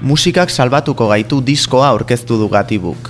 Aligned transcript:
Musikak 0.00 0.50
salbatuko 0.50 1.06
gaitu 1.12 1.38
diskoa 1.44 1.86
aurkeztu 1.94 2.38
du 2.40 2.48
gatibuk. 2.50 3.09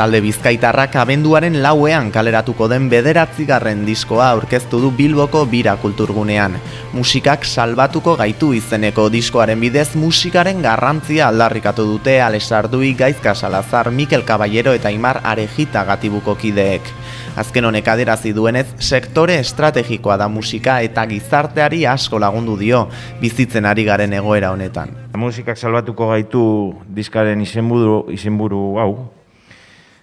Talde 0.00 0.22
Bizkaitarrak 0.24 0.94
abenduaren 0.96 1.58
lauean 1.60 2.06
kaleratuko 2.08 2.70
den 2.72 2.86
bederatzigarren 2.88 3.82
diskoa 3.84 4.30
aurkeztu 4.32 4.78
du 4.80 4.88
Bilboko 4.96 5.42
bira 5.44 5.74
kulturgunean. 5.82 6.54
Musikak 6.94 7.44
salbatuko 7.44 8.14
gaitu 8.16 8.54
izeneko 8.56 9.10
diskoaren 9.12 9.60
bidez 9.60 9.90
musikaren 10.00 10.64
garrantzia 10.64 11.26
aldarrikatu 11.28 11.84
dute 11.84 12.16
Alessardui 12.24 12.94
Gaizka 12.96 13.34
Salazar, 13.34 13.90
Mikel 13.90 14.24
Caballero 14.24 14.72
eta 14.72 14.88
Imar 14.88 15.20
Arejita 15.20 15.84
gatibuko 15.84 16.32
kideek. 16.32 16.88
Azken 17.36 17.68
honek 17.68 17.92
aderazi 17.92 18.32
duenez, 18.32 18.70
sektore 18.80 19.36
estrategikoa 19.44 20.16
da 20.16 20.32
musika 20.32 20.80
eta 20.80 21.04
gizarteari 21.12 21.84
asko 21.84 22.24
lagundu 22.24 22.56
dio 22.56 22.86
bizitzen 23.20 23.68
ari 23.68 23.84
garen 23.84 24.16
egoera 24.16 24.56
honetan. 24.56 24.96
Musikak 25.12 25.60
salbatuko 25.60 26.08
gaitu 26.16 26.42
diskaren 26.88 27.44
izenburu, 27.44 28.06
izenburu 28.16 28.64
hau, 28.80 28.92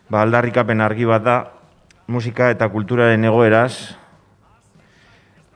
ba, 0.10 0.22
aldarrikapen 0.24 0.82
argi 0.82 1.08
bat 1.08 1.24
da, 1.24 1.38
musika 2.08 2.50
eta 2.54 2.70
kulturaren 2.72 3.24
egoeraz, 3.28 3.96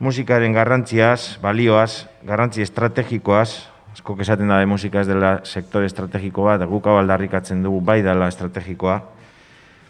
musikaren 0.02 0.54
garrantziaz, 0.54 1.38
balioaz, 1.42 2.08
garrantzi 2.28 2.64
estrategikoaz, 2.66 3.50
asko 3.94 4.16
esaten 4.24 4.50
da 4.52 4.60
musika 4.66 5.02
ez 5.02 5.08
dela 5.08 5.40
sektore 5.44 5.86
estrategiko 5.86 6.48
bat, 6.48 6.64
guk 6.68 6.88
hau 6.88 6.98
aldarrikatzen 7.00 7.64
dugu 7.64 7.82
bai 7.86 8.02
dela 8.04 8.28
estrategikoa, 8.32 9.02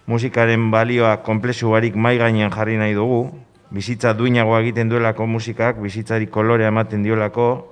musikaren 0.05 0.69
balioa 0.71 1.17
komplexu 1.25 1.71
barik 1.71 1.95
mai 1.95 2.17
gainean 2.17 2.51
jarri 2.51 2.77
nahi 2.77 2.93
dugu, 2.97 3.23
bizitza 3.71 4.13
duinagoa 4.13 4.59
egiten 4.61 4.89
duelako 4.91 5.25
musikak, 5.25 5.79
bizitzari 5.81 6.27
kolorea 6.27 6.67
ematen 6.67 7.03
diolako, 7.05 7.71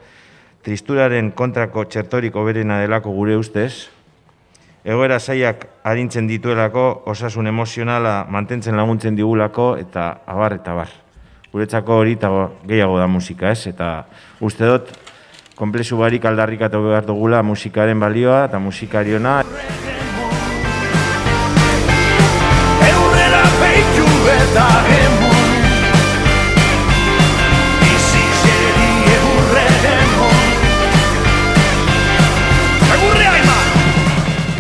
tristuraren 0.63 1.31
kontrako 1.35 1.85
txertoriko 1.85 2.44
berena 2.47 2.80
delako 2.81 3.11
gure 3.16 3.35
ustez, 3.38 3.89
egoera 4.83 5.19
zaiak 5.19 5.66
arintzen 5.83 6.27
dituelako, 6.27 7.03
osasun 7.11 7.47
emozionala 7.47 8.25
mantentzen 8.30 8.77
laguntzen 8.77 9.16
digulako, 9.16 9.75
eta 9.77 10.09
abar 10.25 10.59
eta 10.59 10.73
bar. 10.77 10.95
Guretzako 11.52 12.02
hori 12.03 12.13
eta 12.17 12.30
gehiago 12.67 13.00
da 13.00 13.07
musika, 13.07 13.52
ez? 13.52 13.67
Eta 13.67 14.05
uste 14.45 14.69
dut, 14.69 14.91
komplexu 15.59 15.97
barik 15.97 16.25
aldarrikatu 16.25 16.83
behar 16.85 17.07
dugula 17.07 17.41
musikaren 17.44 18.00
balioa 18.00 18.45
eta 18.47 18.59
musikariona. 18.59 19.41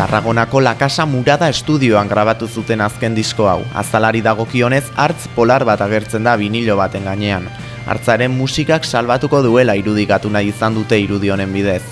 Tarragonako 0.09 0.59
La 0.61 0.75
Casa 0.75 1.05
Murada 1.05 1.49
estudioan 1.53 2.07
grabatu 2.09 2.47
zuten 2.47 2.81
azken 2.81 3.13
disko 3.13 3.45
hau. 3.45 3.59
Azalari 3.77 4.23
dagokionez 4.25 4.87
hartz 4.97 5.27
polar 5.35 5.61
bat 5.69 5.83
agertzen 5.85 6.25
da 6.25 6.33
vinilo 6.35 6.73
baten 6.79 7.05
gainean. 7.05 7.45
Hartzaren 7.85 8.33
musikak 8.33 8.87
salbatuko 8.89 9.43
duela 9.45 9.75
irudikatu 9.77 10.31
nahi 10.33 10.49
izan 10.49 10.73
dute 10.73 10.97
irudionen 10.97 11.53
bidez. 11.53 11.83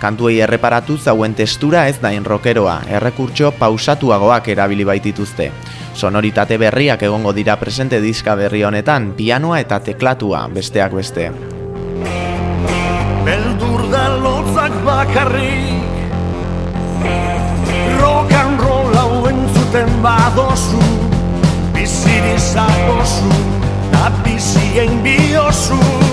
Kantuei 0.00 0.38
erreparatu 0.40 0.96
zauen 0.96 1.34
testura 1.34 1.86
ez 1.88 2.00
da 2.00 2.08
rokeroa, 2.24 2.80
errekurtso 2.88 3.52
pausatuagoak 3.52 4.48
erabili 4.48 4.84
baitituzte. 4.84 5.52
Sonoritate 5.92 6.56
berriak 6.56 7.02
egongo 7.02 7.34
dira 7.34 7.56
presente 7.56 8.00
diska 8.00 8.34
berri 8.34 8.64
honetan, 8.64 9.12
pianoa 9.12 9.60
eta 9.60 9.80
teklatua, 9.80 10.48
besteak 10.48 10.94
beste. 10.94 11.30
Beldur 13.26 13.90
da 13.90 14.08
lotzak 14.16 14.72
bakarrik 14.86 15.78
badozu 20.02 20.82
biziri 21.74 22.38
zakozu 22.38 23.30
da 23.92 24.12
bizien 24.24 25.02
biozu 25.04 26.07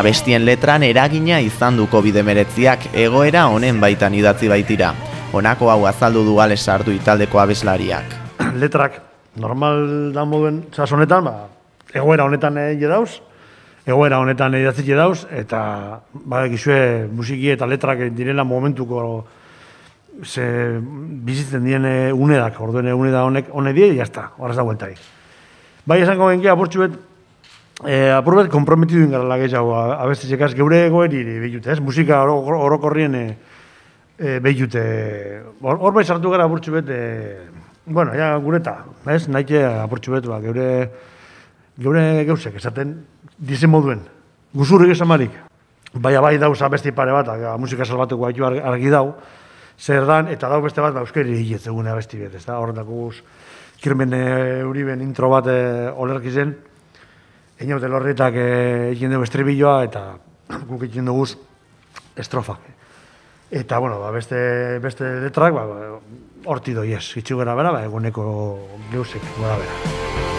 Abestien 0.00 0.46
letran 0.46 0.80
eragina 0.80 1.42
izan 1.44 1.76
du 1.76 1.84
COVID-19 1.92 2.94
egoera 3.02 3.42
honen 3.52 3.82
baitan 3.82 4.14
idatzi 4.16 4.48
baitira. 4.48 4.94
Honako 5.36 5.68
hau 5.68 5.82
azaldu 5.84 6.22
du 6.24 6.38
gale 6.38 6.56
sartu 6.56 6.94
italdeko 6.96 7.36
abeslariak. 7.42 8.14
Letrak 8.62 8.96
normal 9.36 9.82
da 10.14 10.24
moduen 10.24 10.62
txas 10.72 10.88
honetan, 10.96 11.28
ba, 11.28 11.34
egoera 11.92 12.24
honetan 12.24 12.56
egin 12.62 12.94
dauz, 12.94 13.18
egoera 13.84 14.22
honetan 14.24 14.56
idatzi 14.56 14.88
dauz, 14.88 15.26
eta 15.36 15.60
ba, 16.14 16.46
gizue 16.48 16.80
musiki 17.12 17.52
eta 17.52 17.68
letrak 17.68 18.06
direla 18.16 18.44
momentuko 18.48 19.04
ze 20.24 20.48
bizitzen 20.80 21.68
dien 21.68 21.84
unedak, 22.16 22.56
orduen 22.56 22.88
une 22.94 23.12
da 23.12 23.26
honek, 23.28 23.52
honek 23.52 23.76
die, 23.76 23.92
jazta, 24.00 24.30
horrez 24.38 24.56
da 24.56 24.64
guentai. 24.64 24.94
Bai 25.84 26.00
esango 26.00 26.32
genkia, 26.32 26.56
aportxu 26.56 26.86
bet, 26.86 26.98
Eh, 27.86 28.12
apurbet 28.12 28.50
komprometidu 28.52 29.06
ingara 29.06 29.24
lagezago, 29.24 29.72
abeste 29.72 30.26
txekaz, 30.28 30.50
geure 30.52 30.82
egoeri 30.90 31.22
behitute, 31.40 31.70
ez? 31.72 31.78
Musika 31.80 32.18
orokorrien 32.28 33.14
e, 33.16 33.22
e, 34.18 34.34
behitute. 34.44 34.82
Hor 35.64 35.96
bai 35.96 36.04
sartu 36.04 36.28
gara 36.28 36.44
apurtxu 36.44 36.74
bet, 36.74 36.90
e, 36.92 37.38
bueno, 37.86 38.12
ja, 38.12 38.34
gureta, 38.44 38.82
ez? 39.08 39.22
Naike 39.32 39.64
apurtxu 39.64 40.12
bet, 40.12 40.28
ba, 40.28 40.42
geure, 40.44 40.68
geure 41.80 42.04
geusek, 42.28 42.60
esaten, 42.60 42.98
dizen 43.38 43.72
moduen, 43.72 44.04
guzurrik 44.52 44.92
esan 44.92 45.08
marik. 45.08 45.40
Baina 45.94 46.20
bai 46.20 46.36
dauz 46.36 46.60
abesti 46.60 46.92
pare 46.92 47.16
bat, 47.16 47.32
aga, 47.32 47.56
musika 47.56 47.88
salbatuko 47.88 48.28
haitu 48.28 48.44
argi 48.44 48.92
dau, 48.92 49.14
zer 49.80 50.04
dan, 50.04 50.28
eta 50.28 50.52
dau 50.52 50.60
beste 50.60 50.84
bat, 50.84 50.92
ba, 50.92 51.08
euskeri 51.08 51.46
hiletzegune 51.46 51.96
abesti 51.96 52.20
bet, 52.20 52.36
ez 52.36 52.44
da? 52.44 52.60
Horretak 52.60 52.92
guz, 52.92 53.22
kirmen 53.80 54.12
uriben 54.68 55.00
intro 55.00 55.32
bat 55.32 55.48
e, 55.48 55.62
olerki 55.96 56.36
zen, 56.36 56.58
Eino 57.60 57.76
de 57.78 57.88
lorretak 57.92 58.36
egin 58.40 59.12
dugu 59.12 59.26
estribilloa 59.26 59.82
eta 59.84 60.04
guk 60.70 60.86
egin 60.88 61.10
dugu 61.10 61.26
estrofak. 62.16 62.64
Eta, 63.50 63.78
bueno, 63.82 63.98
ba, 64.00 64.10
beste, 64.14 64.78
beste 64.80 65.10
letrak, 65.26 65.52
ba, 65.52 65.66
horti 66.46 66.72
doi 66.72 66.92
ez, 66.96 67.04
itxu 67.20 67.36
gara 67.42 67.58
bera, 67.58 67.74
ba, 67.76 67.84
eguneko 67.84 68.24
geusek 68.94 69.32
gara 69.40 69.58
bera. 69.60 70.29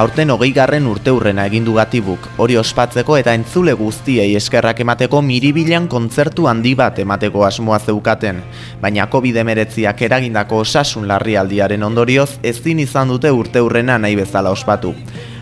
aurten 0.00 0.30
hogeigarren 0.32 0.86
urte 0.88 1.12
urrena 1.12 1.44
egindu 1.50 1.74
gatibuk, 1.76 2.24
hori 2.40 2.54
ospatzeko 2.56 3.18
eta 3.20 3.34
entzule 3.36 3.74
guztiei 3.76 4.30
eskerrak 4.38 4.78
emateko 4.80 5.20
miribilan 5.20 5.88
kontzertu 5.92 6.46
handi 6.48 6.72
bat 6.78 7.02
emateko 7.02 7.42
asmoa 7.44 7.76
zeukaten, 7.84 8.38
baina 8.80 9.10
COVID-19ak 9.12 10.00
eragindako 10.08 10.62
osasun 10.64 11.04
larrialdiaren 11.10 11.84
ondorioz 11.84 12.30
ezin 12.52 12.80
izan 12.80 13.12
dute 13.12 13.28
urte 13.28 13.60
urrena 13.60 13.98
nahi 14.00 14.16
bezala 14.16 14.54
ospatu. 14.56 14.94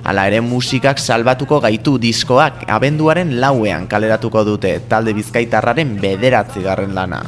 Hala 0.03 0.27
ere 0.27 0.41
musikak 0.43 0.99
salbatuko 0.99 1.61
gaitu 1.63 1.95
diskoak 2.03 2.65
abenduaren 2.67 3.37
lauean 3.41 3.87
kaleratuko 3.87 4.43
dute 4.49 4.81
talde 4.91 5.15
bizkaitarraren 5.15 6.01
bederatzigarren 6.03 6.99
lana. 6.99 7.23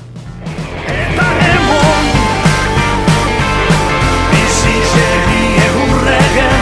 Eta 6.30 6.59